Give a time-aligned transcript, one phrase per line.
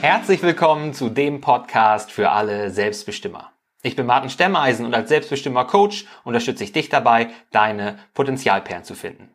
[0.00, 3.52] Herzlich willkommen zu dem Podcast für alle Selbstbestimmer.
[3.82, 9.28] Ich bin Martin Stemmeisen und als Selbstbestimmer-Coach unterstütze ich dich dabei, deine Potenzialperlen zu finden.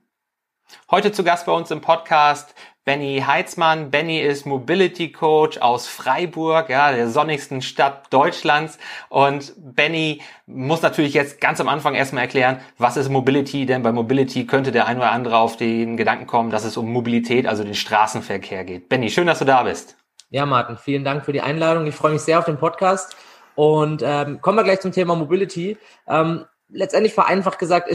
[0.90, 3.92] Heute zu Gast bei uns im Podcast Benny Heitzmann.
[3.92, 8.80] Benny ist Mobility Coach aus Freiburg, ja, der sonnigsten Stadt Deutschlands.
[9.10, 13.92] Und Benny muss natürlich jetzt ganz am Anfang erstmal erklären, was ist Mobility, denn bei
[13.92, 17.64] Mobility könnte der ein oder andere auf den Gedanken kommen, dass es um Mobilität, also
[17.64, 18.90] den Straßenverkehr geht.
[18.90, 19.96] Benny, schön, dass du da bist.
[20.36, 21.88] Ja, Martin, vielen Dank für die Einladung.
[21.88, 23.16] Ich freue mich sehr auf den Podcast.
[23.56, 25.78] Und ähm, kommen wir gleich zum Thema Mobility.
[26.10, 27.88] Ähm, letztendlich vereinfacht gesagt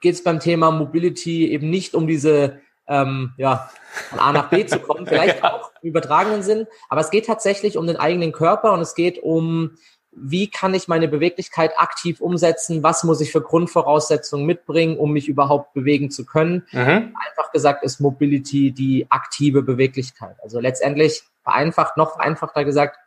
[0.00, 3.70] geht es beim Thema Mobility eben nicht um diese ähm, ja,
[4.10, 5.54] von A nach B zu kommen, vielleicht ja.
[5.54, 9.22] auch im übertragenen Sinn, aber es geht tatsächlich um den eigenen Körper und es geht
[9.22, 9.76] um,
[10.20, 15.28] wie kann ich meine Beweglichkeit aktiv umsetzen, was muss ich für Grundvoraussetzungen mitbringen, um mich
[15.28, 16.66] überhaupt bewegen zu können.
[16.72, 17.14] Mhm.
[17.26, 20.36] Einfach gesagt ist Mobility die aktive Beweglichkeit.
[20.42, 22.98] Also letztendlich vereinfacht, noch vereinfachter gesagt,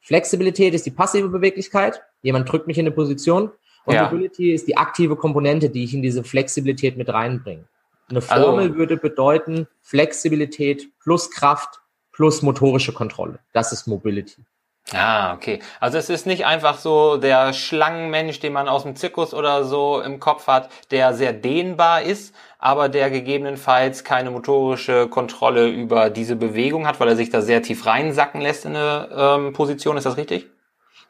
[0.00, 2.02] Flexibilität ist die passive Beweglichkeit.
[2.22, 3.50] Jemand drückt mich in eine Position.
[3.84, 4.04] Und ja.
[4.04, 7.64] Mobility ist die aktive Komponente, die ich in diese Flexibilität mit reinbringe.
[8.08, 11.80] Eine also Formel also, würde bedeuten Flexibilität plus Kraft
[12.12, 13.38] plus motorische Kontrolle.
[13.52, 14.42] Das ist Mobility.
[14.92, 15.60] Ah, okay.
[15.80, 20.00] Also es ist nicht einfach so der Schlangenmensch, den man aus dem Zirkus oder so
[20.00, 26.36] im Kopf hat, der sehr dehnbar ist, aber der gegebenenfalls keine motorische Kontrolle über diese
[26.36, 29.96] Bewegung hat, weil er sich da sehr tief reinsacken lässt in eine ähm, Position.
[29.96, 30.46] Ist das richtig?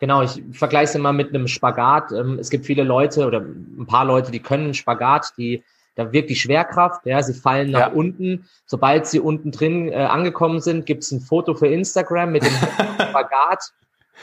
[0.01, 2.13] Genau, ich vergleiche es immer mit einem Spagat.
[2.13, 5.63] Ähm, es gibt viele Leute oder ein paar Leute, die können Spagat, die
[5.97, 7.89] da wirkt die Schwerkraft, ja, sie fallen nach ja.
[7.89, 8.47] unten.
[8.67, 12.53] Sobald sie unten drin äh, angekommen sind, gibt's ein Foto für Instagram mit dem
[13.09, 13.73] Spagat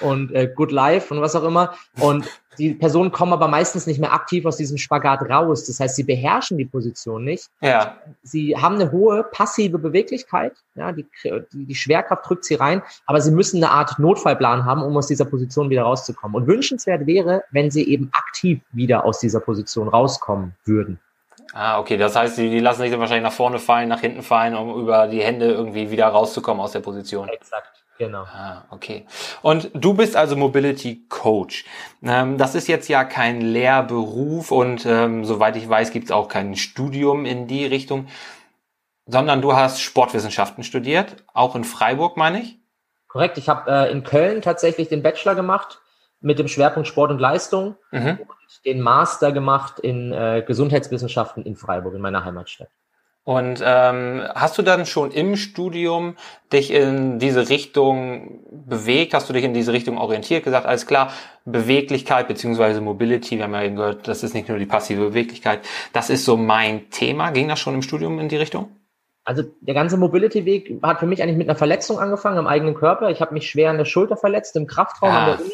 [0.01, 1.73] und äh, Good Life und was auch immer.
[1.99, 2.27] Und
[2.59, 5.65] die Personen kommen aber meistens nicht mehr aktiv aus diesem Spagat raus.
[5.65, 7.49] Das heißt, sie beherrschen die Position nicht.
[7.61, 7.97] Ja.
[8.21, 10.53] Sie haben eine hohe passive Beweglichkeit.
[10.75, 14.83] Ja, die, die, die Schwerkraft drückt sie rein, aber sie müssen eine Art Notfallplan haben,
[14.83, 16.35] um aus dieser Position wieder rauszukommen.
[16.35, 20.99] Und wünschenswert wäre, wenn sie eben aktiv wieder aus dieser Position rauskommen würden.
[21.53, 21.97] Ah, okay.
[21.97, 24.79] Das heißt, die, die lassen sich dann wahrscheinlich nach vorne fallen, nach hinten fallen, um
[24.81, 27.29] über die Hände irgendwie wieder rauszukommen aus der Position.
[27.29, 27.83] Exakt.
[27.99, 28.23] Genau.
[28.23, 29.05] Ah, okay.
[29.43, 31.65] Und du bist also Mobility Coach.
[32.03, 36.27] Ähm, das ist jetzt ja kein Lehrberuf und ähm, soweit ich weiß, gibt es auch
[36.27, 38.07] kein Studium in die Richtung,
[39.05, 42.57] sondern du hast Sportwissenschaften studiert, auch in Freiburg, meine ich?
[43.07, 43.37] Korrekt.
[43.37, 45.79] Ich habe äh, in Köln tatsächlich den Bachelor gemacht
[46.23, 48.19] mit dem Schwerpunkt Sport und Leistung mhm.
[48.21, 52.69] und den Master gemacht in äh, Gesundheitswissenschaften in Freiburg, in meiner Heimatstadt.
[53.25, 56.17] Und ähm, hast du dann schon im Studium
[56.51, 59.13] dich in diese Richtung bewegt?
[59.13, 60.43] Hast du dich in diese Richtung orientiert?
[60.43, 61.11] Gesagt, alles klar,
[61.45, 65.61] Beweglichkeit beziehungsweise Mobility, wir haben ja eben gehört, das ist nicht nur die passive Beweglichkeit,
[65.93, 67.31] das ist so mein Thema.
[67.31, 68.75] Ging das schon im Studium in die Richtung?
[69.23, 73.09] Also der ganze Mobility-Weg hat für mich eigentlich mit einer Verletzung angefangen am eigenen Körper.
[73.09, 75.19] Ich habe mich schwer an der Schulter verletzt im Kraftraum ah.
[75.19, 75.53] an der Uni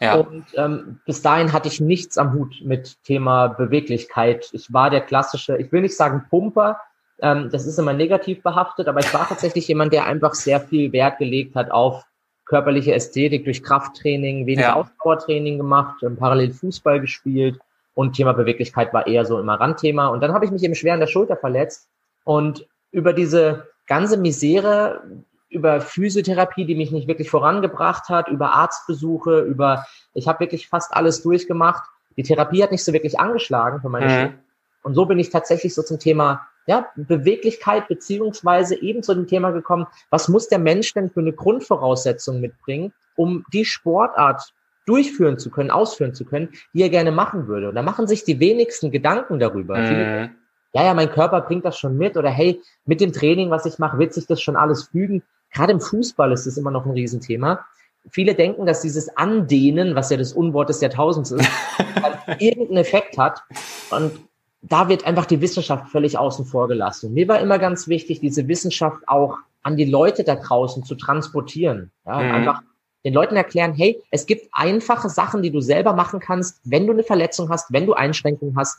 [0.00, 0.14] ja.
[0.16, 4.48] Und ähm, bis dahin hatte ich nichts am Hut mit Thema Beweglichkeit.
[4.52, 6.80] Ich war der klassische, ich will nicht sagen Pumper,
[7.20, 10.92] ähm, das ist immer negativ behaftet, aber ich war tatsächlich jemand, der einfach sehr viel
[10.92, 12.04] Wert gelegt hat auf
[12.46, 14.74] körperliche Ästhetik durch Krafttraining, wenig ja.
[14.74, 17.60] Ausdauertraining gemacht, ähm, parallel Fußball gespielt
[17.94, 20.08] und Thema Beweglichkeit war eher so immer Randthema.
[20.08, 21.88] Und dann habe ich mich eben schwer an der Schulter verletzt
[22.24, 25.02] und über diese ganze Misere
[25.50, 29.84] über Physiotherapie, die mich nicht wirklich vorangebracht hat, über Arztbesuche, über,
[30.14, 31.84] ich habe wirklich fast alles durchgemacht.
[32.16, 34.10] Die Therapie hat nicht so wirklich angeschlagen für meine mhm.
[34.10, 34.34] Schule.
[34.82, 39.50] Und so bin ich tatsächlich so zum Thema ja, Beweglichkeit beziehungsweise eben zu dem Thema
[39.50, 44.54] gekommen, was muss der Mensch denn für eine Grundvoraussetzung mitbringen, um die Sportart
[44.86, 47.68] durchführen zu können, ausführen zu können, die er gerne machen würde.
[47.68, 49.78] Und da machen sich die wenigsten Gedanken darüber.
[49.78, 49.86] Mhm.
[49.86, 50.30] Viele,
[50.72, 53.78] ja, ja, mein Körper bringt das schon mit oder hey, mit dem Training, was ich
[53.78, 55.22] mache, wird sich das schon alles fügen.
[55.52, 57.64] Gerade im Fußball ist das immer noch ein Riesenthema.
[58.10, 61.48] Viele denken, dass dieses Andehnen, was ja das Unwort des Jahrtausends ist,
[62.02, 63.42] halt irgendeinen Effekt hat.
[63.90, 64.12] Und
[64.62, 67.12] da wird einfach die Wissenschaft völlig außen vor gelassen.
[67.12, 71.90] Mir war immer ganz wichtig, diese Wissenschaft auch an die Leute da draußen zu transportieren.
[72.06, 72.32] Ja, mhm.
[72.32, 72.62] Einfach
[73.04, 76.92] den Leuten erklären, hey, es gibt einfache Sachen, die du selber machen kannst, wenn du
[76.92, 78.78] eine Verletzung hast, wenn du Einschränkungen hast,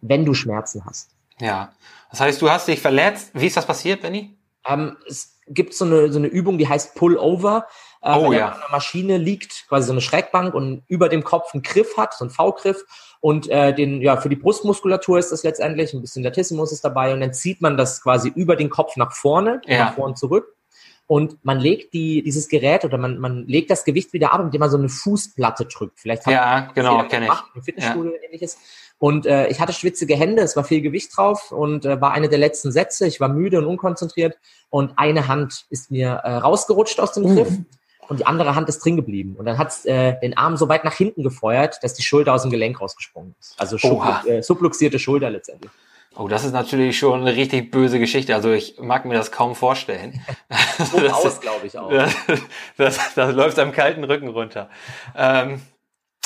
[0.00, 1.10] wenn du Schmerzen hast.
[1.40, 1.72] Ja.
[2.10, 3.30] Das heißt, du hast dich verletzt.
[3.34, 4.36] Wie ist das passiert, Benny?
[4.66, 7.66] Ähm, es gibt so eine, so eine Übung, die heißt Pull-Over.
[8.02, 8.48] Äh, oh, ja.
[8.48, 12.14] An der Maschine liegt quasi so eine Schrägbank und über dem Kopf einen Griff hat,
[12.14, 12.84] so einen V-Griff.
[13.20, 17.12] Und äh, den, ja, für die Brustmuskulatur ist das letztendlich, ein bisschen Latissimus ist dabei
[17.12, 19.86] und dann zieht man das quasi über den Kopf nach vorne, ja.
[19.86, 20.56] nach vorne zurück.
[21.10, 24.60] Und man legt die, dieses Gerät oder man, man legt das Gewicht wieder ab, indem
[24.60, 25.98] man so eine Fußplatte drückt.
[25.98, 27.56] Vielleicht ja, genau, kenne ich.
[27.56, 28.18] Im Fitnessstudio ja.
[28.26, 28.58] ähnliches.
[29.00, 32.28] Und äh, ich hatte schwitzige Hände, es war viel Gewicht drauf und äh, war eine
[32.28, 33.08] der letzten Sätze.
[33.08, 37.34] Ich war müde und unkonzentriert und eine Hand ist mir äh, rausgerutscht aus dem uh.
[37.34, 37.58] Griff
[38.08, 39.34] und die andere Hand ist drin geblieben.
[39.36, 42.34] Und dann hat es äh, den Arm so weit nach hinten gefeuert, dass die Schulter
[42.34, 43.56] aus dem Gelenk rausgesprungen ist.
[43.58, 43.78] Also
[44.28, 45.72] äh, subluxierte Schulter letztendlich.
[46.16, 48.34] Oh, das ist natürlich schon eine richtig böse Geschichte.
[48.34, 50.20] Also ich mag mir das kaum vorstellen.
[50.90, 51.90] So aus, glaube ich auch.
[51.90, 52.14] Das,
[52.78, 54.70] das, das, läuft am kalten Rücken runter.
[55.14, 55.60] Ähm,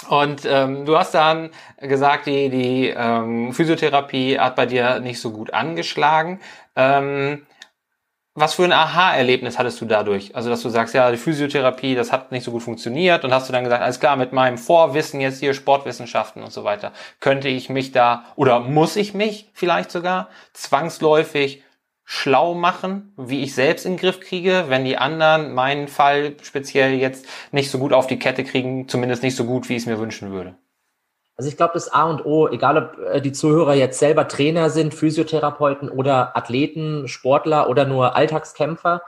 [0.09, 5.33] und ähm, du hast dann gesagt, die, die ähm, Physiotherapie hat bei dir nicht so
[5.33, 6.41] gut angeschlagen.
[6.77, 7.47] Ähm,
[8.37, 10.35] was für ein Aha-Erlebnis hattest du dadurch?
[10.35, 13.49] Also, dass du sagst, ja, die Physiotherapie, das hat nicht so gut funktioniert und hast
[13.49, 17.49] du dann gesagt, alles klar, mit meinem Vorwissen jetzt hier Sportwissenschaften und so weiter, könnte
[17.49, 21.63] ich mich da oder muss ich mich vielleicht sogar zwangsläufig
[22.05, 26.95] schlau machen, wie ich selbst in den Griff kriege, wenn die anderen meinen Fall speziell
[26.95, 29.87] jetzt nicht so gut auf die Kette kriegen, zumindest nicht so gut, wie ich es
[29.87, 30.57] mir wünschen würde?
[31.37, 34.71] Also ich glaube, das A und O, egal ob äh, die Zuhörer jetzt selber Trainer
[34.71, 39.03] sind, Physiotherapeuten oder Athleten, Sportler oder nur Alltagskämpfer,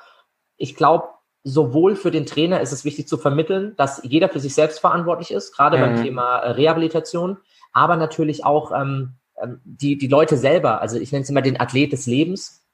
[0.56, 1.08] ich glaube,
[1.44, 5.30] sowohl für den Trainer ist es wichtig zu vermitteln, dass jeder für sich selbst verantwortlich
[5.30, 5.80] ist, gerade mhm.
[5.80, 7.36] beim Thema Rehabilitation,
[7.72, 11.60] aber natürlich auch ähm, ähm, die, die Leute selber, also ich nenne es immer den
[11.60, 12.65] Athlet des Lebens,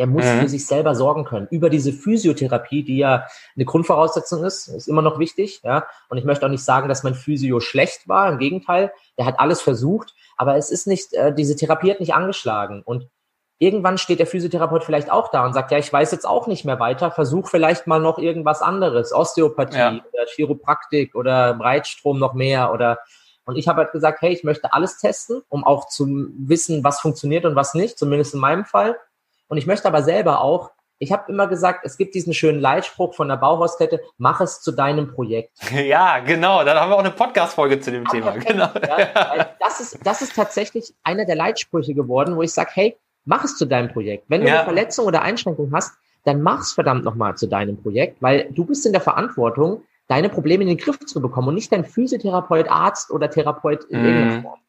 [0.00, 0.40] der muss mhm.
[0.40, 1.46] für sich selber sorgen können.
[1.50, 5.60] Über diese Physiotherapie, die ja eine Grundvoraussetzung ist, ist immer noch wichtig.
[5.62, 8.32] Ja, und ich möchte auch nicht sagen, dass mein Physio schlecht war.
[8.32, 12.14] Im Gegenteil, der hat alles versucht, aber es ist nicht, äh, diese Therapie hat nicht
[12.14, 12.80] angeschlagen.
[12.82, 13.10] Und
[13.58, 16.64] irgendwann steht der Physiotherapeut vielleicht auch da und sagt, ja, ich weiß jetzt auch nicht
[16.64, 19.90] mehr weiter, versuch vielleicht mal noch irgendwas anderes, Osteopathie ja.
[19.90, 23.00] oder Chiropraktik oder Breitstrom noch mehr oder
[23.44, 27.00] und ich habe halt gesagt, hey, ich möchte alles testen, um auch zu wissen, was
[27.00, 28.96] funktioniert und was nicht, zumindest in meinem Fall.
[29.50, 30.70] Und ich möchte aber selber auch,
[31.00, 34.70] ich habe immer gesagt, es gibt diesen schönen Leitspruch von der Bauhauskette, mach es zu
[34.70, 35.58] deinem Projekt.
[35.72, 38.30] Ja, genau, dann haben wir auch eine Podcast-Folge zu dem Ach, Thema.
[38.32, 38.68] Genau.
[38.86, 43.42] Ja, das, ist, das ist tatsächlich einer der Leitsprüche geworden, wo ich sage, hey, mach
[43.42, 44.26] es zu deinem Projekt.
[44.28, 44.56] Wenn du ja.
[44.56, 45.94] eine Verletzung oder Einschränkung hast,
[46.24, 50.62] dann mach's verdammt nochmal zu deinem Projekt, weil du bist in der Verantwortung, deine Probleme
[50.62, 54.04] in den Griff zu bekommen und nicht dein Physiotherapeut, Arzt oder Therapeut in mm.
[54.04, 54.60] irgendeiner Form.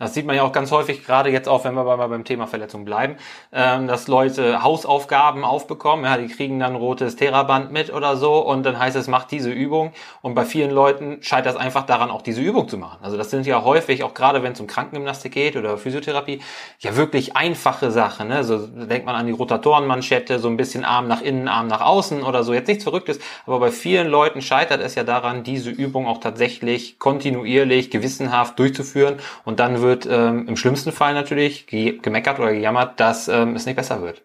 [0.00, 2.48] Das sieht man ja auch ganz häufig, gerade jetzt auch, wenn wir mal beim Thema
[2.48, 3.14] Verletzung bleiben,
[3.52, 8.66] ähm, dass Leute Hausaufgaben aufbekommen, ja, die kriegen dann rotes Theraband mit oder so und
[8.66, 12.22] dann heißt es, macht diese Übung und bei vielen Leuten scheitert es einfach daran, auch
[12.22, 12.98] diese Übung zu machen.
[13.02, 16.40] Also das sind ja häufig, auch gerade wenn es um Krankengymnastik geht oder Physiotherapie,
[16.80, 18.26] ja wirklich einfache Sachen.
[18.26, 18.42] Ne?
[18.42, 22.24] So denkt man an die Rotatorenmanschette, so ein bisschen Arm nach innen, Arm nach außen
[22.24, 26.08] oder so, jetzt nichts Verrücktes, aber bei vielen Leuten scheitert es ja daran, diese Übung
[26.08, 32.40] auch tatsächlich kontinuierlich, gewissenhaft durchzuführen und dann wird ähm, im schlimmsten Fall natürlich ge gemeckert
[32.40, 34.24] oder gejammert, dass ähm, es nicht besser wird.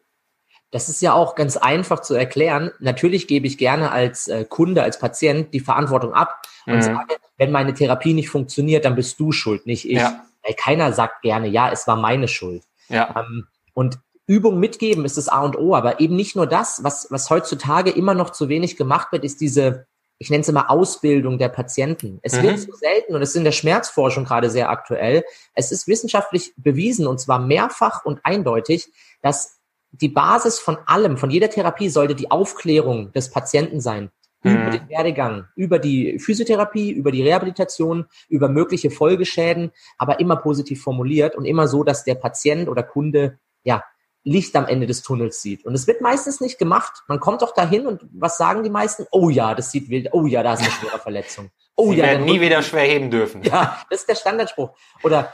[0.71, 2.71] Das ist ja auch ganz einfach zu erklären.
[2.79, 6.81] Natürlich gebe ich gerne als äh, Kunde, als Patient die Verantwortung ab und mhm.
[6.81, 9.97] sage, wenn meine Therapie nicht funktioniert, dann bist du schuld, nicht ich.
[9.97, 10.23] Ja.
[10.44, 12.63] Weil keiner sagt gerne, ja, es war meine Schuld.
[12.88, 13.15] Ja.
[13.17, 17.07] Ähm, und Übung mitgeben ist das A und O, aber eben nicht nur das, was,
[17.09, 19.88] was heutzutage immer noch zu wenig gemacht wird, ist diese
[20.19, 22.19] ich nenne es immer Ausbildung der Patienten.
[22.21, 22.44] Es mhm.
[22.44, 25.24] wird so selten und es ist in der Schmerzforschung gerade sehr aktuell.
[25.56, 29.60] Es ist wissenschaftlich bewiesen und zwar mehrfach und eindeutig, dass
[29.92, 34.12] die Basis von allem, von jeder Therapie sollte die Aufklärung des Patienten sein.
[34.44, 34.51] Mhm.
[34.51, 40.81] Über den Werdegang, über die Physiotherapie, über die Rehabilitation, über mögliche Folgeschäden, aber immer positiv
[40.81, 43.83] formuliert und immer so, dass der Patient oder Kunde ja
[44.23, 45.66] Licht am Ende des Tunnels sieht.
[45.66, 47.04] Und es wird meistens nicht gemacht.
[47.07, 49.06] Man kommt doch dahin und was sagen die meisten?
[49.11, 50.09] Oh ja, das sieht wild.
[50.11, 51.52] Oh ja, da ist eine schwere Verletzung.
[51.76, 53.42] Oh Sie ja, werden nie wieder schwer heben dürfen.
[53.44, 54.71] Ja, das ist der Standardspruch.
[55.04, 55.33] Oder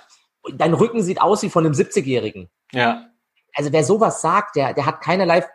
[0.53, 2.49] dein Rücken sieht aus wie von einem 70-Jährigen.
[2.71, 3.07] Ja.
[3.53, 5.45] Also wer sowas sagt, der, der hat keinerlei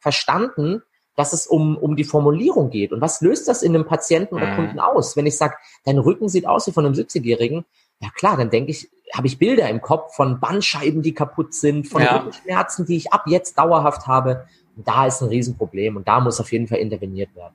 [0.00, 0.82] verstanden,
[1.14, 2.92] dass es um, um die Formulierung geht.
[2.92, 4.56] Und was löst das in einem Patienten oder mhm.
[4.56, 5.16] Kunden aus?
[5.16, 7.64] Wenn ich sage, dein Rücken sieht aus wie von einem 70-Jährigen,
[8.00, 11.88] ja klar, dann denke ich, habe ich Bilder im Kopf von Bandscheiben, die kaputt sind,
[11.88, 12.16] von ja.
[12.16, 14.46] Rückenschmerzen, die ich ab jetzt dauerhaft habe.
[14.76, 17.54] Und da ist ein Riesenproblem und da muss auf jeden Fall interveniert werden.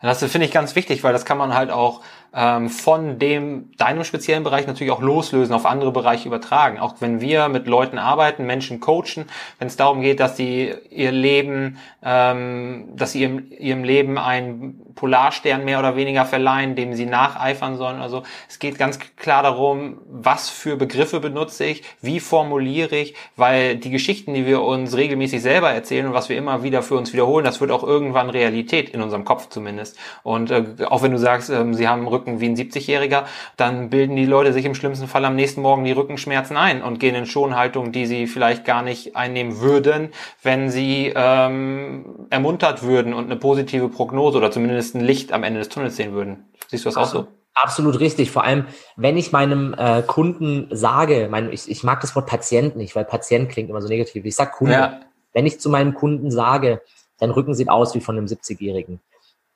[0.00, 2.02] Das finde ich ganz wichtig, weil das kann man halt auch
[2.34, 6.78] ähm, von dem deinem speziellen Bereich natürlich auch loslösen, auf andere Bereiche übertragen.
[6.78, 9.26] Auch wenn wir mit Leuten arbeiten, Menschen coachen,
[9.58, 14.94] wenn es darum geht, dass sie ihr Leben, ähm, dass sie ihrem, ihrem Leben einen
[14.94, 18.00] Polarstern mehr oder weniger verleihen, dem sie nacheifern sollen.
[18.00, 23.76] Also es geht ganz klar darum, was für Begriffe benutze ich, wie formuliere ich, weil
[23.76, 27.12] die Geschichten, die wir uns regelmäßig selber erzählen und was wir immer wieder für uns
[27.12, 29.98] wiederholen, das wird auch irgendwann Realität in unserem Kopf zumindest.
[30.22, 33.24] Und äh, auch wenn du sagst, äh, sie haben Rücken Rücken wie ein 70-Jähriger,
[33.56, 36.98] dann bilden die Leute sich im schlimmsten Fall am nächsten Morgen die Rückenschmerzen ein und
[36.98, 40.10] gehen in Schonhaltung, die sie vielleicht gar nicht einnehmen würden,
[40.42, 45.60] wenn sie ähm, ermuntert würden und eine positive Prognose oder zumindest ein Licht am Ende
[45.60, 46.44] des Tunnels sehen würden.
[46.68, 47.26] Siehst du das auch so?
[47.54, 48.30] Absolut richtig.
[48.30, 48.66] Vor allem,
[48.96, 53.06] wenn ich meinem äh, Kunden sage, mein, ich, ich mag das Wort Patient nicht, weil
[53.06, 54.24] Patient klingt immer so negativ.
[54.24, 54.74] Ich sage Kunde.
[54.74, 55.00] Ja.
[55.32, 56.82] Wenn ich zu meinem Kunden sage,
[57.18, 59.00] dein Rücken sieht aus wie von einem 70-Jährigen,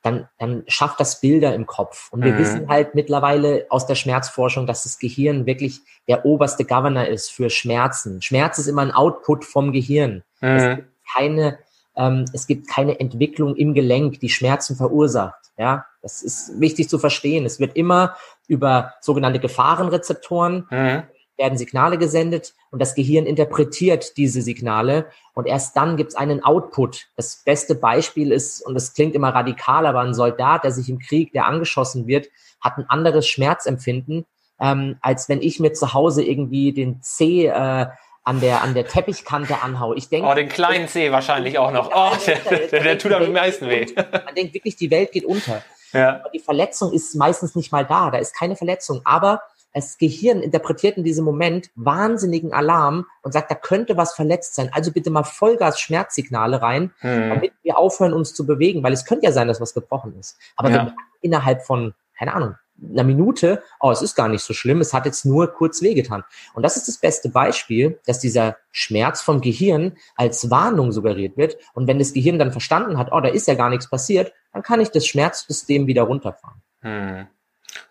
[0.02, 2.10] dann, dann schafft das Bilder im Kopf.
[2.10, 2.38] Und wir mhm.
[2.38, 7.50] wissen halt mittlerweile aus der Schmerzforschung, dass das Gehirn wirklich der oberste Governor ist für
[7.50, 8.22] Schmerzen.
[8.22, 10.22] Schmerz ist immer ein Output vom Gehirn.
[10.40, 10.48] Mhm.
[10.48, 11.58] Es gibt keine,
[11.96, 15.36] ähm, es gibt keine Entwicklung im Gelenk, die Schmerzen verursacht.
[15.58, 17.44] Ja, das ist wichtig zu verstehen.
[17.44, 18.16] Es wird immer
[18.48, 21.02] über sogenannte Gefahrenrezeptoren mhm
[21.40, 26.44] werden Signale gesendet und das Gehirn interpretiert diese Signale und erst dann gibt es einen
[26.44, 27.08] Output.
[27.16, 31.00] Das beste Beispiel ist, und das klingt immer radikal, aber ein Soldat, der sich im
[31.00, 32.28] Krieg, der angeschossen wird,
[32.60, 34.26] hat ein anderes Schmerzempfinden,
[34.60, 37.86] ähm, als wenn ich mir zu Hause irgendwie den C äh,
[38.22, 39.94] an der, an der Teppichkante anhau.
[39.94, 40.28] Ich denke.
[40.28, 41.90] Oh, den kleinen C wahrscheinlich auch noch.
[41.94, 43.86] Oh, der, der, der, der tut am meisten weh.
[43.96, 45.62] Man denkt wirklich, die Welt geht unter.
[45.92, 46.20] Ja.
[46.20, 48.10] Aber die Verletzung ist meistens nicht mal da.
[48.10, 49.00] Da ist keine Verletzung.
[49.04, 49.40] Aber
[49.72, 54.70] das Gehirn interpretiert in diesem Moment wahnsinnigen Alarm und sagt, da könnte was verletzt sein.
[54.72, 57.30] Also bitte mal Vollgas Schmerzsignale rein, hm.
[57.30, 60.36] damit wir aufhören, uns zu bewegen, weil es könnte ja sein, dass was gebrochen ist.
[60.56, 60.94] Aber ja.
[61.20, 65.04] innerhalb von, keine Ahnung, einer Minute, oh, es ist gar nicht so schlimm, es hat
[65.04, 66.24] jetzt nur kurz wehgetan.
[66.54, 71.56] Und das ist das beste Beispiel, dass dieser Schmerz vom Gehirn als Warnung suggeriert wird.
[71.74, 74.62] Und wenn das Gehirn dann verstanden hat, oh, da ist ja gar nichts passiert, dann
[74.62, 76.62] kann ich das Schmerzsystem wieder runterfahren.
[76.80, 77.26] Hm.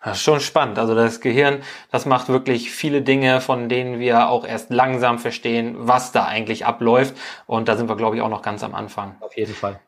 [0.02, 0.78] Das ist schon spannend.
[0.78, 5.74] Also das Gehirn, das macht wirklich viele Dinge, von denen wir auch erst langsam verstehen,
[5.78, 7.14] was da eigentlich abläuft.
[7.46, 9.16] Und da sind wir, glaube ich, auch noch ganz am Anfang.
[9.20, 9.80] Auf jeden Fall.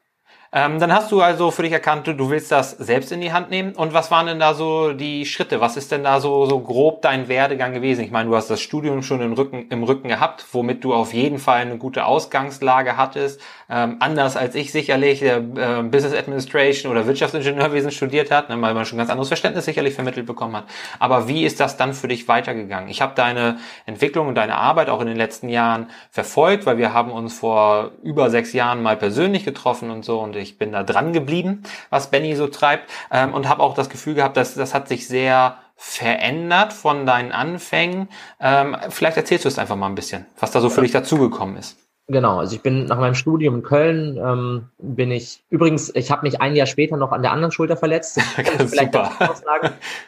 [0.55, 3.49] Ähm, dann hast du also für dich erkannt, du willst das selbst in die Hand
[3.49, 3.75] nehmen.
[3.75, 5.63] Und was waren denn da so die Schritte?
[5.63, 8.05] Was ist denn da so, so grob dein Werdegang gewesen?
[8.05, 11.15] Ich meine, du hast das Studium schon im Rücken, im Rücken gehabt, womit du auf
[11.15, 13.41] jeden Fall eine gute Ausgangslage hattest.
[13.71, 18.75] Ähm, anders als ich sicherlich, der äh, Business Administration oder Wirtschaftsingenieurwesen studiert hat, ne, weil
[18.75, 20.65] man schon ganz anderes Verständnis sicherlich vermittelt bekommen hat.
[20.99, 22.91] Aber wie ist das dann für dich weitergegangen?
[22.91, 23.57] Ich habe deine
[23.87, 27.93] Entwicklung und deine Arbeit auch in den letzten Jahren verfolgt, weil wir haben uns vor
[28.03, 32.11] über sechs Jahren mal persönlich getroffen und so und ich bin da dran geblieben, was
[32.11, 35.57] Benny so treibt ähm, und habe auch das Gefühl gehabt, dass das hat sich sehr
[35.77, 38.09] verändert von deinen Anfängen.
[38.41, 41.57] Ähm, vielleicht erzählst du es einfach mal ein bisschen, was da so für dich dazugekommen
[41.57, 41.79] ist.
[42.09, 46.23] Genau, also ich bin nach meinem Studium in Köln, ähm, bin ich, übrigens, ich habe
[46.23, 48.21] mich ein Jahr später noch an der anderen Schulter verletzt.
[48.59, 49.13] Das, Super.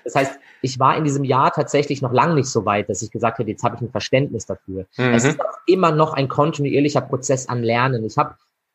[0.05, 3.11] das heißt, ich war in diesem Jahr tatsächlich noch lange nicht so weit, dass ich
[3.11, 4.87] gesagt hätte, jetzt habe ich ein Verständnis dafür.
[4.97, 5.15] Mhm.
[5.15, 8.05] Es ist immer noch ein kontinuierlicher Prozess an Lernen.
[8.05, 8.35] Ich habe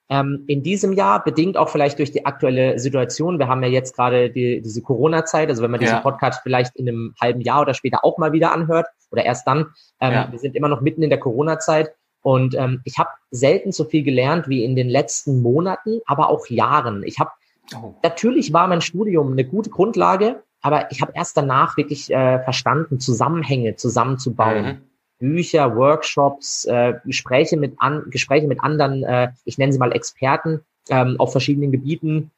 [0.10, 3.96] ähm, in diesem Jahr, bedingt auch vielleicht durch die aktuelle Situation, wir haben ja jetzt
[3.96, 6.01] gerade die, diese Corona-Zeit, also wenn man diesen ja.
[6.01, 9.68] Podcast vielleicht in einem halben Jahr oder später auch mal wieder anhört oder erst dann,
[10.00, 10.28] ähm, ja.
[10.32, 14.04] wir sind immer noch mitten in der Corona-Zeit und ähm, ich habe selten so viel
[14.04, 17.04] gelernt wie in den letzten Monaten, aber auch Jahren.
[17.04, 17.30] Ich habe
[17.75, 17.94] oh.
[18.01, 23.00] natürlich war mein Studium eine gute Grundlage, aber ich habe erst danach wirklich äh, verstanden,
[23.00, 24.66] Zusammenhänge zusammenzubauen.
[24.66, 24.82] Mhm.
[25.20, 30.62] Bücher, Workshops, äh, Gespräche mit an, Gespräche mit anderen, äh, ich nenne sie mal Experten
[30.90, 32.32] ähm, auf verschiedenen Gebieten.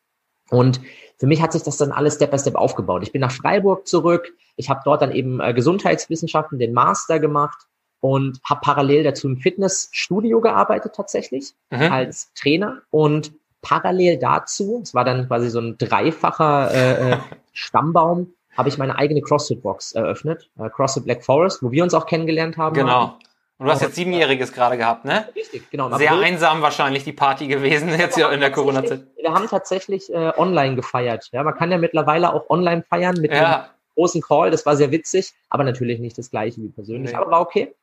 [0.49, 0.81] Und
[1.17, 3.03] für mich hat sich das dann alles Step by Step aufgebaut.
[3.03, 4.33] Ich bin nach Freiburg zurück.
[4.57, 7.67] Ich habe dort dann eben äh, Gesundheitswissenschaften, den Master gemacht
[8.01, 11.91] und habe parallel dazu im Fitnessstudio gearbeitet tatsächlich mhm.
[11.91, 17.17] als Trainer und parallel dazu, es war dann quasi so ein dreifacher äh, äh
[17.53, 22.05] Stammbaum, habe ich meine eigene CrossFit-Box eröffnet, äh, CrossFit Black Forest, wo wir uns auch
[22.05, 22.75] kennengelernt haben.
[22.75, 23.17] Genau.
[23.57, 25.27] Und du hast jetzt siebenjähriges gerade gehabt, ne?
[25.35, 25.95] Richtig, genau.
[25.95, 29.05] Sehr einsam wahrscheinlich die Party gewesen jetzt ja in der Corona-Zeit.
[29.21, 31.29] Wir haben tatsächlich äh, online gefeiert.
[31.31, 33.55] Ja, man kann ja mittlerweile auch online feiern mit ja.
[33.55, 34.49] einem großen Call.
[34.49, 37.11] Das war sehr witzig, aber natürlich nicht das gleiche wie persönlich.
[37.11, 37.17] Nee.
[37.17, 37.75] Aber war okay.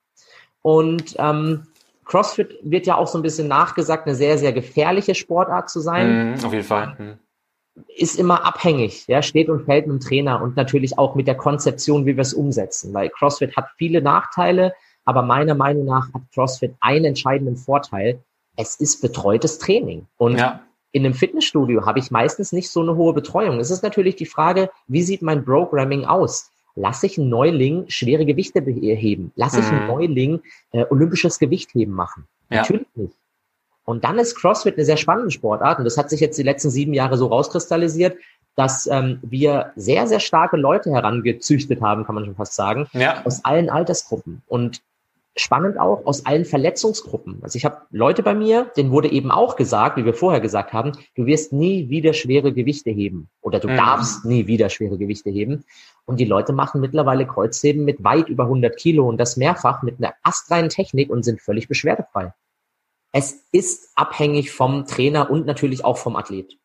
[0.63, 1.69] Und ähm,
[2.05, 6.33] CrossFit wird ja auch so ein bisschen nachgesagt, eine sehr, sehr gefährliche Sportart zu sein.
[6.33, 6.97] Mm, auf jeden Fall.
[6.99, 7.19] Mm.
[7.97, 11.37] Ist immer abhängig, ja, steht und fällt mit dem Trainer und natürlich auch mit der
[11.37, 12.95] Konzeption, wie wir es umsetzen.
[12.95, 18.21] Weil CrossFit hat viele Nachteile, aber meiner Meinung nach hat CrossFit einen entscheidenden Vorteil.
[18.57, 20.07] Es ist betreutes Training.
[20.17, 20.61] Und ja.
[20.93, 23.61] in einem Fitnessstudio habe ich meistens nicht so eine hohe Betreuung.
[23.61, 26.51] Es ist natürlich die Frage, wie sieht mein Programming aus?
[26.79, 29.33] lass ich einen Neuling schwere Gewichte heben?
[29.35, 29.87] Lass ich einen mhm.
[29.89, 30.41] Neuling
[30.73, 32.27] äh, olympisches Gewichtheben machen?
[32.51, 32.59] Ja.
[32.59, 33.15] Natürlich nicht.
[33.89, 36.69] Und dann ist CrossFit eine sehr spannende Sportart und das hat sich jetzt die letzten
[36.69, 38.19] sieben Jahre so rauskristallisiert,
[38.55, 43.25] dass ähm, wir sehr, sehr starke Leute herangezüchtet haben, kann man schon fast sagen, ja.
[43.25, 44.43] aus allen Altersgruppen.
[44.47, 44.83] Und
[45.37, 47.39] spannend auch aus allen Verletzungsgruppen.
[47.41, 50.75] Also ich habe Leute bei mir, denen wurde eben auch gesagt, wie wir vorher gesagt
[50.75, 53.79] haben, du wirst nie wieder schwere Gewichte heben oder du mhm.
[53.79, 55.65] darfst nie wieder schwere Gewichte heben.
[56.05, 59.97] Und die Leute machen mittlerweile Kreuzheben mit weit über 100 Kilo und das mehrfach mit
[59.97, 62.35] einer astreinen Technik und sind völlig beschwerdefrei.
[63.13, 66.59] Es ist abhängig vom Trainer und natürlich auch vom Athlet.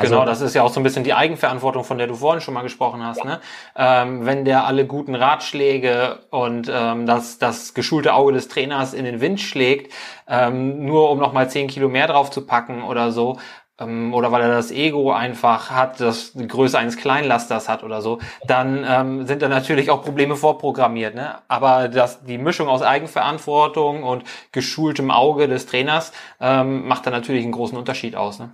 [0.00, 2.40] Also, genau, das ist ja auch so ein bisschen die Eigenverantwortung, von der du vorhin
[2.40, 3.18] schon mal gesprochen hast.
[3.18, 3.24] Ja.
[3.24, 3.40] Ne?
[3.76, 9.04] Ähm, wenn der alle guten Ratschläge und ähm, das, das geschulte Auge des Trainers in
[9.04, 9.92] den Wind schlägt,
[10.26, 13.38] ähm, nur um nochmal zehn Kilo mehr drauf zu packen oder so,
[13.80, 18.02] ähm, oder weil er das Ego einfach hat, das die Größe eines Kleinlasters hat oder
[18.02, 21.14] so, dann ähm, sind da natürlich auch Probleme vorprogrammiert.
[21.14, 21.38] Ne?
[21.48, 27.42] Aber das, die Mischung aus Eigenverantwortung und geschultem Auge des Trainers ähm, macht da natürlich
[27.42, 28.38] einen großen Unterschied aus.
[28.38, 28.50] Ne?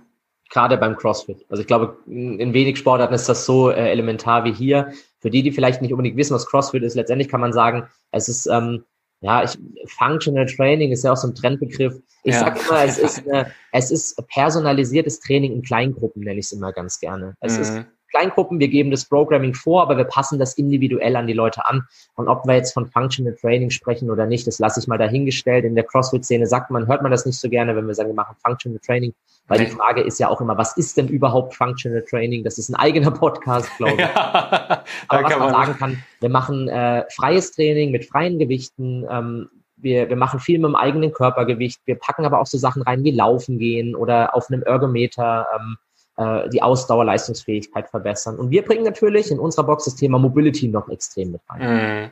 [0.49, 1.45] Gerade beim CrossFit.
[1.49, 4.93] Also ich glaube, in wenig Sportarten ist das so äh, elementar wie hier.
[5.19, 8.29] Für die, die vielleicht nicht unbedingt wissen, was CrossFit ist, letztendlich kann man sagen, es
[8.29, 8.85] ist ähm,
[9.21, 9.57] ja, ich,
[9.97, 11.95] Functional Training ist ja auch so ein Trendbegriff.
[12.23, 12.39] Ich ja.
[12.39, 16.71] sage immer, es ist, eine, es ist personalisiertes Training in Kleingruppen, nenne ich es immer
[16.71, 17.35] ganz gerne.
[17.39, 17.61] Es mhm.
[17.61, 21.65] ist Kleingruppen, wir geben das Programming vor, aber wir passen das individuell an die Leute
[21.67, 21.87] an.
[22.15, 25.65] Und ob wir jetzt von Functional Training sprechen oder nicht, das lasse ich mal dahingestellt.
[25.65, 28.15] In der CrossFit-Szene sagt man, hört man das nicht so gerne, wenn wir sagen, wir
[28.15, 29.13] machen Functional Training,
[29.47, 32.43] weil die Frage ist ja auch immer, was ist denn überhaupt Functional Training?
[32.43, 33.99] Das ist ein eigener Podcast, glaube ich.
[33.99, 39.05] Ja, aber was man, man sagen kann, wir machen äh, freies Training mit freien Gewichten,
[39.09, 41.81] ähm, wir, wir machen viel mit dem eigenen Körpergewicht.
[41.85, 45.77] Wir packen aber auch so Sachen rein wie Laufen gehen oder auf einem Ergometer ähm,
[46.17, 48.37] äh, die Ausdauer, Leistungsfähigkeit verbessern.
[48.37, 51.61] Und wir bringen natürlich in unserer Box das Thema Mobility noch extrem mit rein.
[51.61, 52.11] Mhm.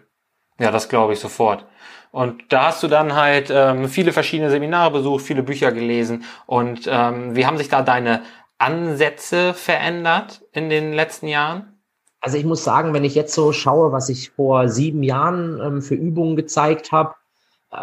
[0.60, 1.66] Ja, das glaube ich sofort.
[2.12, 6.24] Und da hast du dann halt ähm, viele verschiedene Seminare besucht, viele Bücher gelesen.
[6.46, 8.22] Und ähm, wie haben sich da deine
[8.58, 11.82] Ansätze verändert in den letzten Jahren?
[12.22, 15.82] Also ich muss sagen, wenn ich jetzt so schaue, was ich vor sieben Jahren ähm,
[15.82, 17.16] für Übungen gezeigt habe,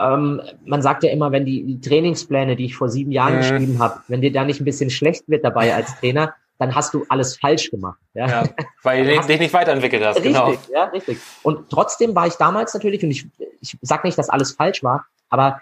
[0.01, 3.39] ähm, man sagt ja immer, wenn die, die, Trainingspläne, die ich vor sieben Jahren mhm.
[3.39, 6.95] geschrieben habe, wenn dir da nicht ein bisschen schlecht wird dabei als Trainer, dann hast
[6.95, 7.99] du alles falsch gemacht.
[8.15, 8.45] Ja, ja
[8.83, 10.17] weil du dich nicht weiterentwickelt hast.
[10.17, 10.55] Richtig, genau.
[10.73, 11.19] ja, richtig.
[11.43, 13.27] Und trotzdem war ich damals natürlich, und ich,
[13.61, 15.61] ich sage nicht, dass alles falsch war, aber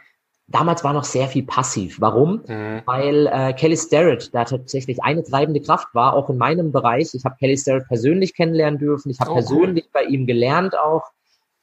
[0.51, 2.01] damals war noch sehr viel passiv.
[2.01, 2.43] Warum?
[2.47, 2.83] Mhm.
[2.85, 7.15] Weil äh, Kelly Starrett da tatsächlich eine treibende Kraft war, auch in meinem Bereich.
[7.15, 9.11] Ich habe Kelly Starrett persönlich kennenlernen dürfen.
[9.11, 9.91] Ich habe oh, persönlich cool.
[9.93, 11.05] bei ihm gelernt auch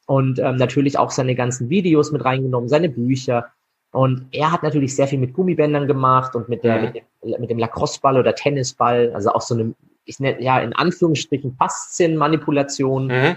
[0.08, 3.52] und ähm, natürlich auch seine ganzen Videos mit reingenommen, seine Bücher.
[3.92, 6.84] Und er hat natürlich sehr viel mit Gummibändern gemacht und mit, der, mhm.
[6.84, 7.04] mit dem,
[7.40, 9.74] mit dem Lacrosse-Ball oder Tennisball, also auch so eine,
[10.06, 13.08] ich nenne ja in Anführungsstrichen Faszienmanipulation.
[13.08, 13.36] Mhm.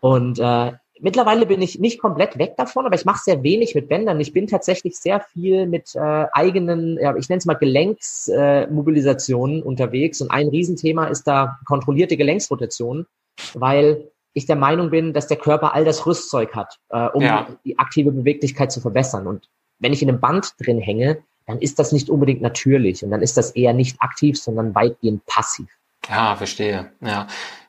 [0.00, 3.88] Und äh, mittlerweile bin ich nicht komplett weg davon, aber ich mache sehr wenig mit
[3.88, 4.18] Bändern.
[4.18, 9.62] Ich bin tatsächlich sehr viel mit äh, eigenen, ja, ich nenne es mal Gelenksmobilisationen äh,
[9.62, 10.20] unterwegs.
[10.20, 13.06] Und ein Riesenthema ist da kontrollierte Gelenksrotation,
[13.54, 17.46] weil ich der Meinung bin, dass der Körper all das Rüstzeug hat, äh, um ja.
[17.64, 19.26] die aktive Beweglichkeit zu verbessern.
[19.26, 23.10] Und wenn ich in einem Band drin hänge, dann ist das nicht unbedingt natürlich und
[23.10, 25.68] dann ist das eher nicht aktiv, sondern weitgehend passiv.
[26.08, 26.92] Ja, verstehe.
[27.00, 27.26] Ja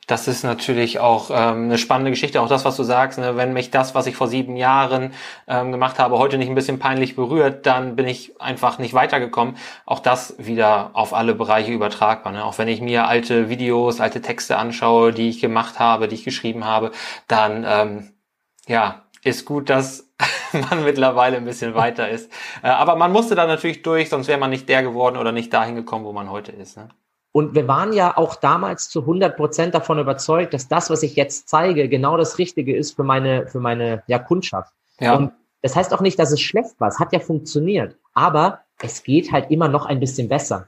[0.07, 3.19] das ist natürlich auch ähm, eine spannende Geschichte, auch das, was du sagst.
[3.19, 3.35] Ne?
[3.35, 5.13] Wenn mich das, was ich vor sieben Jahren
[5.47, 9.57] ähm, gemacht habe, heute nicht ein bisschen peinlich berührt, dann bin ich einfach nicht weitergekommen.
[9.85, 12.31] Auch das wieder auf alle Bereiche übertragbar.
[12.31, 12.45] Ne?
[12.45, 16.23] Auch wenn ich mir alte Videos, alte Texte anschaue, die ich gemacht habe, die ich
[16.23, 16.91] geschrieben habe,
[17.27, 18.13] dann ähm,
[18.65, 20.09] ja, ist gut, dass
[20.69, 22.31] man mittlerweile ein bisschen weiter ist.
[22.63, 25.53] Äh, aber man musste da natürlich durch, sonst wäre man nicht der geworden oder nicht
[25.53, 26.77] dahin gekommen, wo man heute ist.
[26.77, 26.87] Ne?
[27.31, 31.15] Und wir waren ja auch damals zu 100 Prozent davon überzeugt, dass das, was ich
[31.15, 34.73] jetzt zeige, genau das Richtige ist für meine, für meine ja, Kundschaft.
[34.99, 35.15] Ja.
[35.15, 36.87] Und das heißt auch nicht, dass es schlecht war.
[36.87, 37.95] Es hat ja funktioniert.
[38.13, 40.67] Aber es geht halt immer noch ein bisschen besser.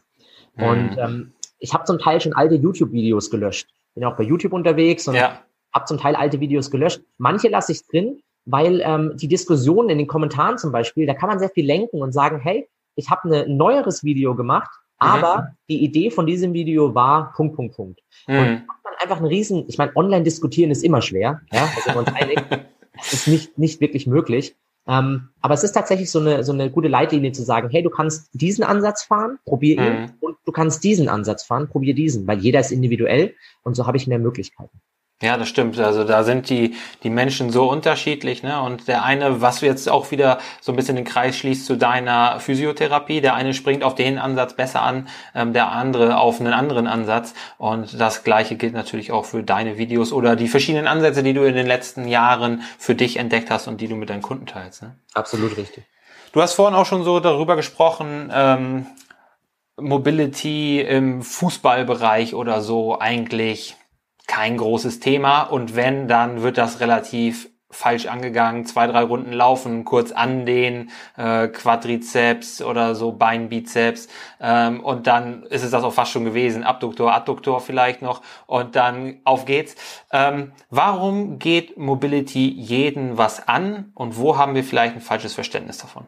[0.55, 0.63] Mhm.
[0.63, 3.69] Und ähm, ich habe zum Teil schon alte YouTube-Videos gelöscht.
[3.95, 5.41] Bin auch bei YouTube unterwegs und ja.
[5.73, 7.01] habe zum Teil alte Videos gelöscht.
[7.17, 11.29] Manche lasse ich drin, weil ähm, die Diskussionen in den Kommentaren zum Beispiel, da kann
[11.29, 14.69] man sehr viel lenken und sagen, hey, ich habe ein neueres Video gemacht,
[14.99, 15.55] aber mhm.
[15.69, 18.01] die Idee von diesem Video war Punkt, Punkt, Punkt.
[18.27, 18.37] Mhm.
[18.37, 18.47] Und
[18.83, 21.99] man einfach einen riesen, ich meine, online diskutieren ist immer schwer, ja, da sind wir
[21.99, 22.39] uns einig.
[23.01, 24.57] Das ist nicht, nicht wirklich möglich.
[24.85, 27.89] Ähm, aber es ist tatsächlich so eine, so eine gute Leitlinie zu sagen, hey, du
[27.89, 30.13] kannst diesen Ansatz fahren, probier ihn, mhm.
[30.19, 33.95] und du kannst diesen Ansatz fahren, probier diesen, weil jeder ist individuell und so habe
[33.95, 34.81] ich mehr Möglichkeiten.
[35.21, 35.77] Ja, das stimmt.
[35.77, 38.61] Also da sind die, die Menschen so unterschiedlich, ne?
[38.61, 42.39] Und der eine, was jetzt auch wieder so ein bisschen den Kreis schließt zu deiner
[42.39, 46.87] Physiotherapie, der eine springt auf den Ansatz besser an, ähm, der andere auf einen anderen
[46.87, 47.33] Ansatz.
[47.57, 51.43] Und das gleiche gilt natürlich auch für deine Videos oder die verschiedenen Ansätze, die du
[51.43, 54.83] in den letzten Jahren für dich entdeckt hast und die du mit deinen Kunden teilst.
[54.83, 54.95] Ne?
[55.15, 55.83] Absolut richtig.
[56.31, 58.85] Du hast vorhin auch schon so darüber gesprochen, ähm,
[59.75, 63.75] Mobility im Fußballbereich oder so eigentlich
[64.29, 65.41] kein großes Thema.
[65.41, 70.89] Und wenn, dann wird das relativ falsch angegangen, zwei, drei Runden laufen, kurz an den
[71.17, 74.07] äh, Quadrizeps oder so Beinbizeps.
[74.39, 78.21] Ähm, und dann ist es das auch fast schon gewesen, Abduktor, Adduktor vielleicht noch.
[78.47, 79.75] Und dann auf geht's.
[80.11, 83.91] Ähm, warum geht Mobility jeden was an?
[83.93, 86.07] Und wo haben wir vielleicht ein falsches Verständnis davon?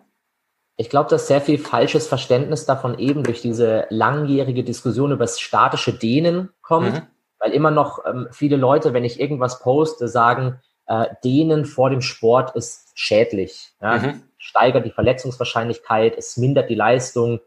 [0.78, 5.40] Ich glaube, dass sehr viel falsches Verständnis davon eben durch diese langjährige Diskussion über das
[5.40, 7.02] statische Dehnen kommt, mhm.
[7.42, 12.02] Weil immer noch ähm, viele Leute, wenn ich irgendwas poste, sagen, äh, Dehnen vor dem
[12.02, 13.74] Sport ist schädlich.
[13.82, 13.98] Ja?
[13.98, 14.24] Mhm.
[14.38, 17.40] Steigert die Verletzungswahrscheinlichkeit, es mindert die Leistung.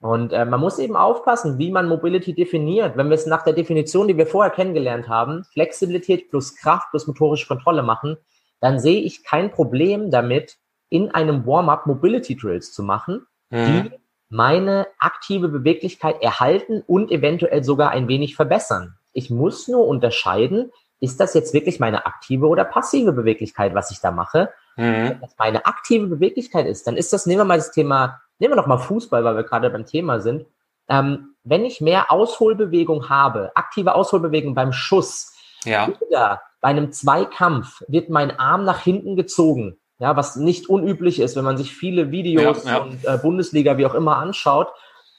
[0.00, 2.96] Und äh, man muss eben aufpassen, wie man Mobility definiert.
[2.96, 7.06] Wenn wir es nach der Definition, die wir vorher kennengelernt haben, Flexibilität plus Kraft plus
[7.06, 8.16] motorische Kontrolle machen,
[8.60, 10.56] dann sehe ich kein Problem damit,
[10.88, 13.66] in einem Warm-up Mobility Drills zu machen, mhm.
[13.66, 13.90] die
[14.28, 18.96] meine aktive Beweglichkeit erhalten und eventuell sogar ein wenig verbessern.
[19.12, 24.00] Ich muss nur unterscheiden, ist das jetzt wirklich meine aktive oder passive Beweglichkeit, was ich
[24.00, 24.50] da mache?
[24.76, 24.82] Mhm.
[24.82, 28.52] Wenn das meine aktive Beweglichkeit ist, dann ist das, nehmen wir mal das Thema, nehmen
[28.52, 30.46] wir doch mal Fußball, weil wir gerade beim Thema sind.
[30.88, 35.32] Ähm, wenn ich mehr Ausholbewegung habe, aktive Ausholbewegung beim Schuss,
[35.64, 35.88] ja.
[36.00, 41.36] oder bei einem Zweikampf wird mein Arm nach hinten gezogen, ja, was nicht unüblich ist,
[41.36, 42.78] wenn man sich viele Videos ja, ja.
[42.78, 44.68] und äh, Bundesliga wie auch immer anschaut.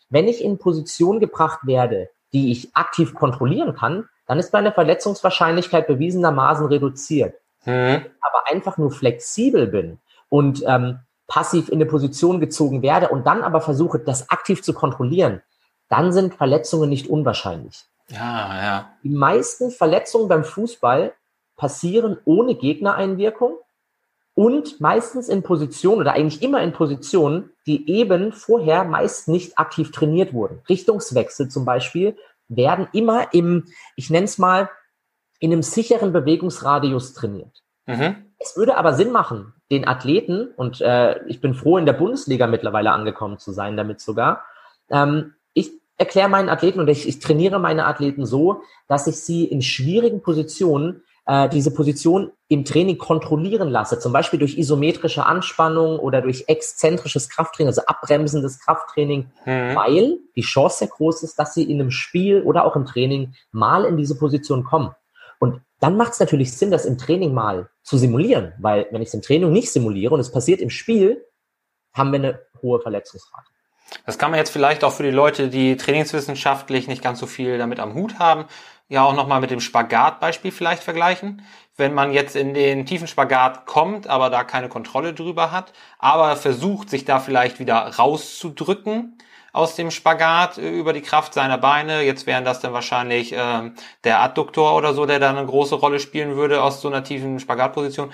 [0.09, 5.87] Wenn ich in Position gebracht werde, die ich aktiv kontrollieren kann, dann ist meine Verletzungswahrscheinlichkeit
[5.87, 7.35] bewiesenermaßen reduziert.
[7.65, 8.05] Mhm.
[8.21, 13.43] Aber einfach nur flexibel bin und ähm, passiv in eine Position gezogen werde und dann
[13.43, 15.41] aber versuche, das aktiv zu kontrollieren,
[15.89, 17.85] dann sind Verletzungen nicht unwahrscheinlich.
[18.09, 18.89] Ja, ja.
[19.03, 21.13] Die meisten Verletzungen beim Fußball
[21.55, 23.57] passieren ohne Gegnereinwirkung
[24.35, 29.91] und meistens in Positionen oder eigentlich immer in Positionen, die eben vorher meist nicht aktiv
[29.91, 30.61] trainiert wurden.
[30.67, 32.17] Richtungswechsel zum Beispiel
[32.47, 33.65] werden immer im,
[33.95, 34.69] ich nenne es mal,
[35.39, 37.63] in einem sicheren Bewegungsradius trainiert.
[37.85, 38.15] Mhm.
[38.39, 42.47] Es würde aber Sinn machen, den Athleten, und äh, ich bin froh, in der Bundesliga
[42.47, 44.45] mittlerweile angekommen zu sein, damit sogar,
[44.89, 49.45] ähm, ich erkläre meinen Athleten und ich, ich trainiere meine Athleten so, dass ich sie
[49.45, 55.99] in schwierigen Positionen äh, diese Position im Training kontrollieren lasse, zum Beispiel durch isometrische Anspannung
[55.99, 59.75] oder durch exzentrisches Krafttraining, also abbremsendes Krafttraining, mhm.
[59.75, 63.33] weil die Chance sehr groß ist, dass sie in einem Spiel oder auch im Training
[63.51, 64.93] mal in diese Position kommen.
[65.39, 69.09] Und dann macht es natürlich Sinn, das im Training mal zu simulieren, weil wenn ich
[69.09, 71.25] es im Training nicht simuliere und es passiert im Spiel,
[71.93, 73.47] haben wir eine hohe Verletzungsrate.
[74.05, 77.57] Das kann man jetzt vielleicht auch für die Leute, die trainingswissenschaftlich nicht ganz so viel
[77.57, 78.45] damit am Hut haben,
[78.93, 81.41] ja auch nochmal mit dem Spagatbeispiel vielleicht vergleichen.
[81.75, 86.35] Wenn man jetzt in den tiefen Spagat kommt, aber da keine Kontrolle drüber hat, aber
[86.35, 89.17] versucht, sich da vielleicht wieder rauszudrücken
[89.51, 92.03] aus dem Spagat äh, über die Kraft seiner Beine.
[92.03, 93.71] Jetzt wären das dann wahrscheinlich äh,
[94.03, 97.39] der Adduktor oder so, der da eine große Rolle spielen würde aus so einer tiefen
[97.39, 98.13] Spagatposition,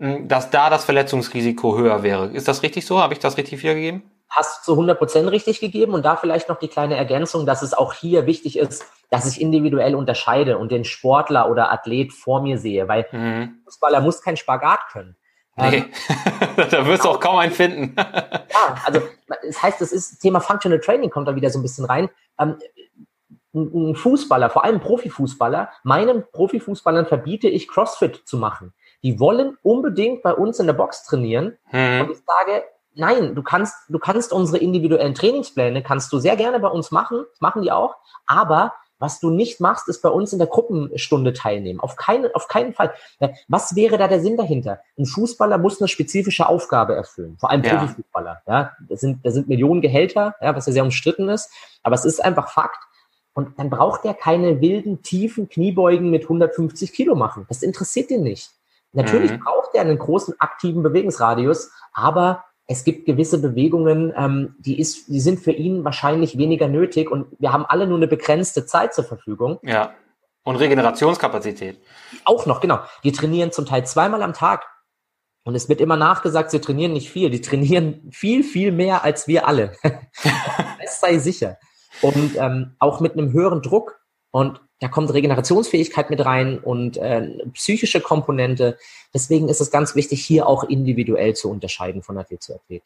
[0.00, 2.28] hm, dass da das Verletzungsrisiko höher wäre.
[2.28, 3.00] Ist das richtig so?
[3.00, 4.02] Habe ich das richtig wiedergegeben?
[4.28, 7.74] Hast zu 100 Prozent richtig gegeben und da vielleicht noch die kleine Ergänzung, dass es
[7.74, 12.58] auch hier wichtig ist, dass ich individuell unterscheide und den Sportler oder Athlet vor mir
[12.58, 13.60] sehe, weil mhm.
[13.64, 15.16] Fußballer muss kein Spagat können.
[15.56, 15.90] Nee, ähm,
[16.70, 17.94] da wirst du auch kaum einen finden.
[17.96, 21.84] ja, also das heißt, das ist Thema Functional Training kommt da wieder so ein bisschen
[21.84, 22.08] rein.
[22.38, 22.58] Ähm,
[23.54, 28.72] ein Fußballer, vor allem Profifußballer, meinen Profifußballern verbiete ich CrossFit zu machen.
[29.02, 31.56] Die wollen unbedingt bei uns in der Box trainieren.
[31.72, 32.02] Mhm.
[32.02, 32.64] Und ich sage,
[32.98, 37.24] nein, du kannst, du kannst unsere individuellen Trainingspläne, kannst du sehr gerne bei uns machen,
[37.30, 41.32] das machen die auch, aber was du nicht machst, ist bei uns in der Gruppenstunde
[41.32, 41.78] teilnehmen.
[41.78, 42.92] Auf keinen, auf keinen Fall.
[43.46, 44.80] Was wäre da der Sinn dahinter?
[44.98, 47.36] Ein Fußballer muss eine spezifische Aufgabe erfüllen.
[47.38, 47.76] Vor allem ja.
[47.76, 48.42] Profifußballer.
[48.48, 51.48] Ja, das sind, das sind Millionen Gehälter, ja, was ja sehr umstritten ist.
[51.84, 52.82] Aber es ist einfach Fakt.
[53.34, 57.46] Und dann braucht der keine wilden, tiefen Kniebeugen mit 150 Kilo machen.
[57.48, 58.50] Das interessiert ihn nicht.
[58.92, 59.44] Natürlich mhm.
[59.44, 65.20] braucht er einen großen aktiven Bewegungsradius, aber es gibt gewisse Bewegungen, ähm, die, ist, die
[65.20, 69.04] sind für ihn wahrscheinlich weniger nötig und wir haben alle nur eine begrenzte Zeit zur
[69.04, 69.58] Verfügung.
[69.62, 69.94] Ja.
[70.44, 71.80] Und Regenerationskapazität.
[72.24, 72.80] Auch noch, genau.
[73.04, 74.66] Die trainieren zum Teil zweimal am Tag.
[75.44, 77.30] Und es wird immer nachgesagt, sie trainieren nicht viel.
[77.30, 79.72] Die trainieren viel, viel mehr als wir alle.
[79.82, 81.56] das sei sicher.
[82.02, 83.98] Und ähm, auch mit einem höheren Druck.
[84.30, 88.78] Und da kommt Regenerationsfähigkeit mit rein und äh, psychische Komponente.
[89.12, 92.82] Deswegen ist es ganz wichtig, hier auch individuell zu unterscheiden von Athlet zu Athlet.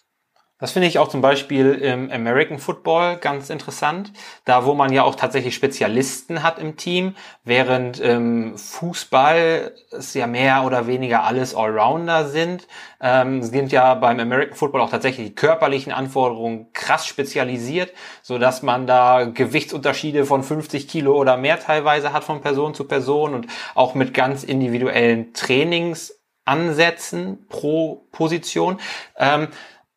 [0.63, 4.13] Das finde ich auch zum Beispiel im American Football ganz interessant,
[4.45, 10.29] da wo man ja auch tatsächlich Spezialisten hat im Team, während ähm, Fußball es ja
[10.29, 12.69] mehr oder weniger alles Allrounder sind,
[13.01, 18.63] ähm, sind ja beim American Football auch tatsächlich die körperlichen Anforderungen krass spezialisiert, so dass
[18.63, 23.49] man da Gewichtsunterschiede von 50 Kilo oder mehr teilweise hat von Person zu Person und
[23.75, 28.79] auch mit ganz individuellen Trainingsansätzen pro Position.
[29.19, 29.49] Ähm,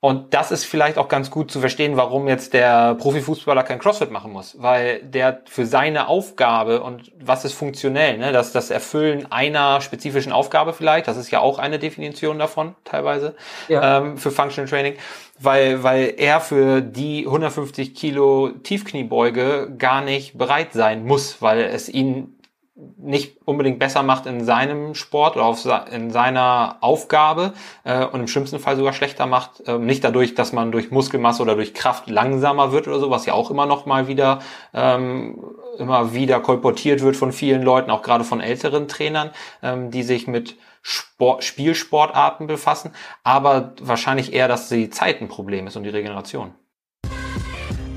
[0.05, 4.11] Und das ist vielleicht auch ganz gut zu verstehen, warum jetzt der Profifußballer kein CrossFit
[4.11, 9.25] machen muss, weil der für seine Aufgabe und was ist funktionell, ne, das, das Erfüllen
[9.31, 13.33] einer spezifischen Aufgabe vielleicht, das ist ja auch eine Definition davon teilweise
[13.67, 13.97] ja.
[13.97, 14.93] ähm, für Functional Training,
[15.39, 21.89] weil, weil er für die 150 Kilo Tiefkniebeuge gar nicht bereit sein muss, weil es
[21.89, 22.34] ihn
[22.75, 27.53] nicht unbedingt besser macht in seinem Sport oder auf, in seiner Aufgabe
[27.85, 29.65] äh, und im schlimmsten Fall sogar schlechter macht.
[29.65, 33.25] Äh, nicht dadurch, dass man durch Muskelmasse oder durch Kraft langsamer wird oder so, was
[33.25, 34.39] ja auch immer noch mal wieder
[34.73, 35.41] ähm,
[35.77, 39.31] immer wieder kolportiert wird von vielen Leuten, auch gerade von älteren Trainern,
[39.63, 42.91] ähm, die sich mit Sport, Spielsportarten befassen,
[43.23, 46.53] aber wahrscheinlich eher, dass die Zeit ein Problem ist und die Regeneration.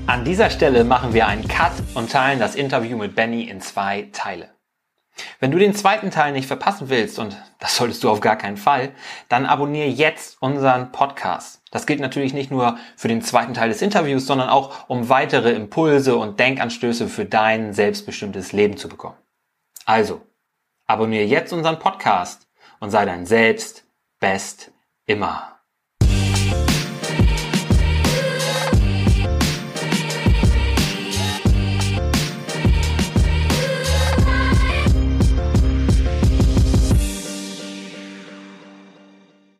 [0.07, 4.09] An dieser Stelle machen wir einen Cut und teilen das Interview mit Benny in zwei
[4.11, 4.49] Teile.
[5.39, 8.57] Wenn du den zweiten Teil nicht verpassen willst, und das solltest du auf gar keinen
[8.57, 8.91] Fall,
[9.27, 11.61] dann abonniere jetzt unseren Podcast.
[11.71, 15.51] Das gilt natürlich nicht nur für den zweiten Teil des Interviews, sondern auch um weitere
[15.51, 19.17] Impulse und Denkanstöße für dein selbstbestimmtes Leben zu bekommen.
[19.85, 20.21] Also,
[20.87, 22.47] abonniere jetzt unseren Podcast
[22.79, 23.85] und sei dein Selbst
[24.19, 24.71] best
[25.05, 25.58] immer.